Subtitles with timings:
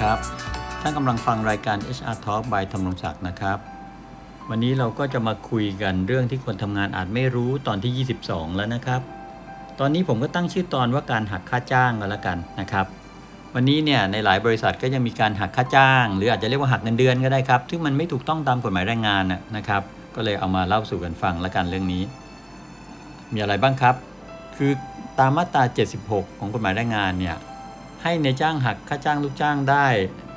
[0.00, 0.18] ครับ
[0.80, 3.58] ท่านกำลังฟังรายการ HR Talk by ธรรมรงศักดิ์นะครับ
[4.50, 9.00] วันนี้เราก็จะมาคุยกันเรื่องที่คนทำงานอาจไม่รู้ตอนที่ 22 แล้วนะครับ
[9.80, 12.86] ตอนนี้ผมก็ตั้งชื่อตอนว่าการหักค่าจ้างกันแล้วกันนะครับ
[13.54, 19.24] วันนี้เนี่ยในหลายบริษัทก็ยังมีการหักค่าจ้าง หรืออาจจะเรียกว่าหักเงินเดือนก็ได้ครับ ซึ่งมันไม่ถูกต้องตามกฎหมายแรงงาน
[19.56, 19.82] นะครับ
[20.14, 22.02] ก็เลยเอามาเล่าสู่กันฟังแล้วกันเรื่องนี้
[23.32, 23.94] มีอะไรบ้างครับ
[24.56, 24.72] คือ
[25.18, 25.62] ตามมาตรา
[26.02, 27.36] 76 ของกฎหมายแรงงานเนี่ย
[28.08, 29.86] ให้ในจ้างหักค่าจ้างลูกจ้างได้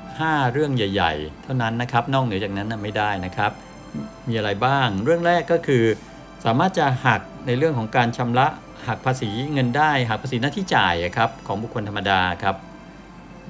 [0.00, 3.52] 5 เรื่องใหญ่ ๆ เท่านั้นนะครับ นอกเหนือจากนั้นไม่ได้นะครับ
[4.28, 5.84] มีอะไรบ้าง เรื่องแรกก็คือ
[6.44, 8.46] สามารถจะหักในเรื่องของการชำระ
[8.88, 12.56] หักภาษีเงินได้หักภาษีหน้าที่จ่ายครับของบุคคลธรรมดาครับ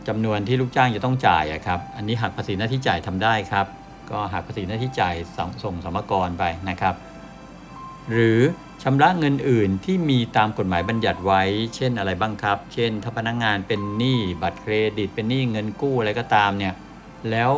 [0.08, 3.66] จำนวนที่ลูกจ้างจะต้องจ่ายครับ อันนี้หักภาษีหน้าที่จ่ายทำได้ครับ
[4.10, 6.94] ก็หักภาษีหน้าที่จ่ายส่งส่งสมกรไปนะครับ
[8.12, 8.38] หรือ
[8.82, 11.42] ชำระเงินอื่นที่มีตามกฎหมายบัญญัติไว้
[11.76, 16.74] เช่นอะไรบ้างครับ เช่น ถ้าพนักงานเป็นหนี้บัตรเครดิต เป็นหนี้เงินกู้อะไรก็ตามเนี่ย
[17.30, 17.50] แล้ว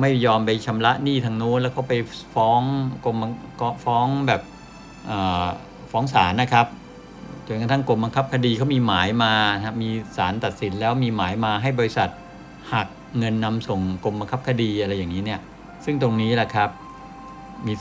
[0.00, 1.94] ไม่ยอมไปชำระหนี้ทางโน้นแล้วเขาไป
[2.34, 2.62] ฟ้อง
[3.04, 3.16] กรม
[3.60, 4.42] ก็ฟ้องแบบ
[5.90, 6.66] ฟ้องศาลนะครับ
[7.46, 12.08] จนกระทั่งกรมบังคับคดีเขามีหมายมานะครับมีศาลตัดสินแล้วมีหมายมาให้บริษัท
[12.72, 12.88] หัก
[13.18, 15.40] เงินนำส่งกรมบังคับคดีอะไรอย่างนี้เนี่ย
[15.84, 16.70] ซึ่งตรงนี้แหละครับ
[17.66, 17.74] มี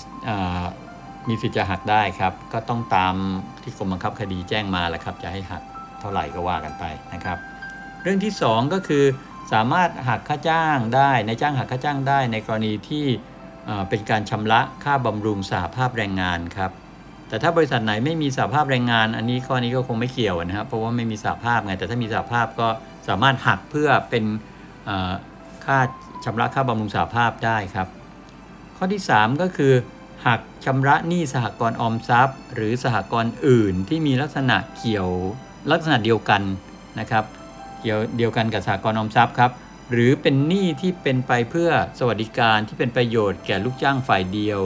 [1.28, 3.16] มีสิทธิ์จะหักได้ครับ ก็ต้องตาม
[3.64, 5.64] ที่กรมบังคับคดีแจ้งมาแหละครับ จะให้หัก
[6.00, 7.38] เท่าไหร่ก็ว่ากันไปนะครับ
[8.04, 9.04] เรื่องที่ 2 ก็คือ
[9.54, 13.06] สามารถหักค่าจ้างได้ในจ้างหักค่าจ้างได้ในกรณีที่
[13.90, 16.72] เป็นการชำระค่าบำรุงสหภาพแรงงานครับ
[17.28, 22.68] แต่ถ้าบริษัทไหนไม่มีสหภาพแรงงาน อันนี้ข้อนี้ก็คงไม่เกี่ยวนะครับเพราะว่าไม่มีสหภาพไงแต่ถ้ามีสหภาพก็
[23.08, 24.26] สามารถหักเพื่อเป็น
[25.66, 25.78] ค่า
[26.26, 27.88] ชำระค่าบำรุงสหภาพได้ครับ
[28.78, 29.74] ข้อที่ 3 ก็คือ
[30.28, 35.10] หักชำระหนี้สหกรณ์ออมทรัพย์ หรือสหกรณ์อื่นที่มีลักษณะเกี่ยว
[35.72, 36.42] ลักษณะเดียวกัน
[37.00, 37.24] นะครับ
[37.82, 39.52] เกี่ยวเดียวกันกับสหกรณ์ออมทรัพย์ครับ
[39.92, 41.70] หรือเป็นหนี้ที่เป็นไปเพื่อ
[42.00, 44.60] สวัสดิการที่เป็นประโยชน์แก่ลูกจ้างฝ่ายเดียว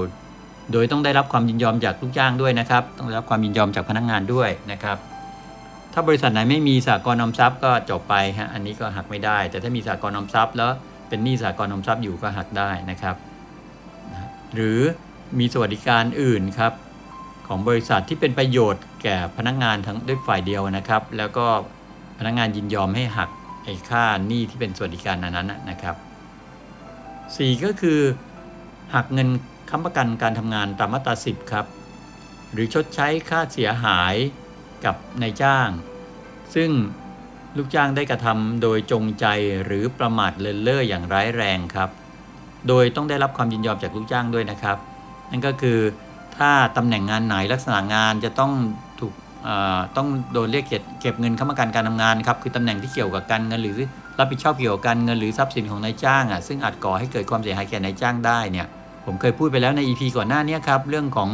[0.72, 4.97] โดยต้องได้รับความยินยอมจากลูกจ้างด้วยนะครับ ต้องได้รับความยินยอมจากพนักงานด้วยนะครับ
[5.94, 10.72] ถ้าบริษัทไหนไม่มีสหกรณ์ออมทรัพย์ก็จบไปฮะอันนี้ก็หักไม่ได้ แต่ถ้ามีสหกรณ์ออมทรัพย์ แล้ว
[11.09, 13.16] เป็นหนี้สหกรณ์ออมทรัพย์อยู่ก็หักได้นะครับ
[14.56, 14.79] หรือ
[15.40, 16.74] มีสวัสดิการอื่นครับ
[17.47, 21.46] ของบริษัทที่เป็นประโยชน์แก่พนักงานทั้งด้วยฝ่ายเดียวนะครับ แล้วก็
[22.19, 23.30] พนักงานยินยอมให้หัก
[23.64, 25.96] ไอ้ค่าหนี้ที่เป็นสวัสดิการนั้นนะครับ
[26.80, 28.00] 4 ก็คือ
[28.96, 29.30] หักเงิน
[29.69, 31.66] ค้ำประกันการทำงานตามมาตรา 10 ครับ
[32.52, 34.16] หรือชดใช้ค่าเสียหาย
[34.85, 35.69] กับนายจ้าง
[36.56, 36.69] ซึ่ง
[37.58, 39.25] ลูกจ้างได้กระทำโดยจงใจ
[39.66, 41.90] หรือประมาทเลินเล่ออย่างร้ายแรงครับ
[42.68, 44.78] โดยต้องได้รับความยินยอมจากลูกจ้างด้วยนะครับ
[45.31, 45.80] นั่นก็คือ
[46.38, 48.52] ถ้าตำแหน่งงานไหนลักษณะงานจะต้อง
[49.00, 49.13] ถูก
[49.97, 53.78] ต้องโดนเรียกเก็บเก็บเงินค้ำประกันการทำงานครับคือตำแหน่งที่เกี่ยวกับการเงินหรือ
[54.19, 58.68] รับผิดชอบเกี่ยวกับการเงินหรือทรัพย์สินของนายจ้างอะซึ่งอาจก่อให้เกิดความเสียหายแก่นายจ้างได้เนี่ย
[59.06, 61.30] ผมเคยพูดไปแล้วใน EP ก่อนหน้านี้ครับเรื่องของ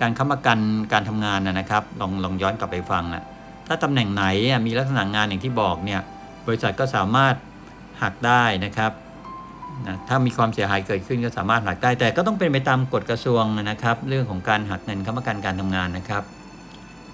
[0.00, 0.58] การค้ำประกัน
[0.92, 3.22] การทำงานนะครับลองลองย้อนกลับไปฟังอะ
[3.66, 4.24] ถ้าตำแหน่งไหน
[4.66, 6.00] มีลักษณะงานอย่างที่บอกเนี่ย
[6.46, 7.34] บริษัทก็สามารถ
[8.02, 8.92] หักได้นะครับ
[9.86, 16.22] นะถ้ามีความเสียหายเกิดขึ้นก็สามารถหักได้ แต่ก็ต้องเป็นไปตามกฎกระทรวงนะครับ เรื่องของการหักเงินค้ำประกันการทำงานนะครับ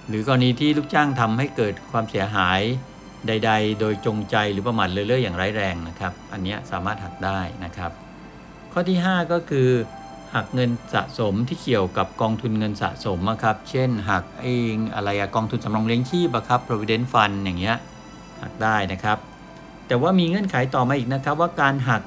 [0.09, 2.61] หรือกรณีที่ลูกจ้างทำให้เกิดความเสียหาย
[3.27, 7.91] ใด ๆ โดยจงใจหรือประมาทเลินเล่อย่างร้ายแรงนะครับ อันนี้สามารถหักได้นะครับ
[8.73, 9.69] ข้อที่ 5 ก็คือ
[10.35, 17.77] หักเงินสะสมที่เกี่ยวกับกองทุนเงินสะสมอะครับ เช่น หักเองอะไรอะกองทุนสำรองเลี้ยงชีพอะครับ provident fund อย่างเงี้ย
[18.43, 19.19] หักได้นะครับ
[19.87, 22.03] แต่ว่ามีเงื่อนไขต่อมาอีกนะครับว่าการหัก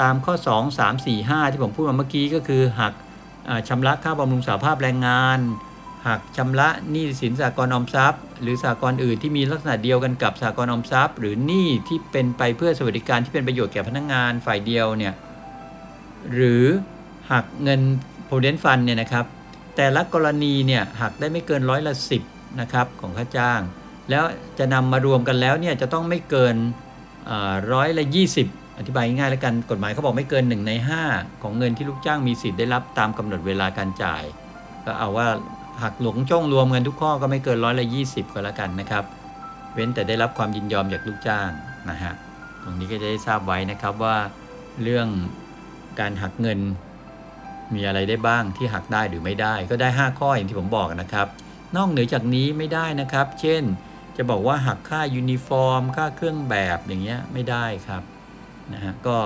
[0.00, 2.92] ตามข้อ 2 3 4 5 ที่ผมพูดมาเมื่อกี้ก็คือหัก
[3.48, 5.40] อ่าชำระค่าบำรุงสาภาพแรงงาน
[6.06, 15.14] หักชำระหนี้สินสากลออมทรัพย์ หรือสากลอื่นที่มีลักษณะเดียวกันกับสากลออมทรัพย์ หรือหนี้ที่เป็นไปเพื่อสวัสดิการที่เป็นประโยชน์แก่พนักงานฝ่ายเดียวเนี่ย
[16.32, 16.64] หรือ
[17.32, 17.80] หักเงิน
[18.28, 19.24] provident fund เนี่ยนะครับ
[19.76, 21.94] แต่ละกรณีเนี่ยหักได้ไม่เกินร้อยละ
[22.26, 23.60] 10นะครับของค่าจ้าง
[24.10, 24.24] แล้ว
[24.58, 26.56] จะนำมารวมกันแล้วเนี่ยจะต้องไม่เกิน
[27.72, 28.04] ร้อยละ
[28.38, 30.72] 20 อธิบายง่ายแล้วกันกฎหมายเขาบอกไม่เกิน 1 ใน
[31.08, 34.24] 5 ของเงินที่ลูกจ้างมีสิทธิ์ได้รับตามกำหนดเวลาการจ่าย
[34.84, 35.28] ก็เอาว่า
[35.82, 39.04] หักหลงจ้องรวมกันทุกข้อก็ไม่เกินร้อยละ20ก็แล้วกันนะครับ
[39.72, 41.50] เว้นแต่ได้รับความยินยอมจากลูกจ้าง
[41.90, 42.12] นะฮะ
[42.62, 44.16] ตรงนี้ก็จะได้ทราบไว้นะครับว่า
[44.82, 45.08] เรื่อง
[46.00, 46.60] การหักเงิน
[47.74, 51.26] มีอะไรได้บ้างที่หักได้หรือไม่ได้ ก็ได้ 5 ข้ออย่างที่ผมบอกนะครับ
[51.76, 53.62] นอกเหนือจากนี้ไม่ได้นะครับ เช่น
[54.16, 58.02] จะบอกว่าหักค่ายูนิฟอร์ม ค่าเครื่องแบบอย่างเงี้ยไม่ได้ครับ
[58.72, 59.16] นะฮะก็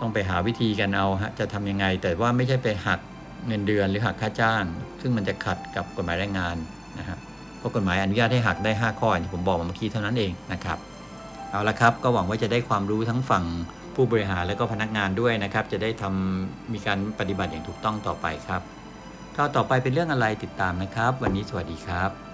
[0.00, 3.00] ต้องไปหาวิธีกันเอาฮะจะทำยังไง แต่ว่าไม่ใช่ไปหัก
[3.46, 4.64] เงินเดือนหรือหักค่าจ้าง
[5.00, 6.56] ซึ่งมันจะขัดกับกฎหมายแรงงาน
[6.98, 7.16] นะฮะ
[7.58, 10.78] เพราะกฎหมายอนุญาตให้หักได้ 5 ข้ออย่างที่ผมบอกมาเมื่อกี้เท่านั้นเองนะครับ
[11.50, 13.44] เอาละครับก็หวังว่าจะได้ความรู้ทั้งฝั่ง
[13.94, 18.62] ผู้บริหารและก็พนักงานด้วยนะครับ จะได้ทำมีการปฏิบัติอย่างถูกต้องต่อไปครับ
[19.36, 22.25] ข่าวต่อไปเป็นเรื่องอะไรติดตามนะครับ วันนี้สวัสดีครับ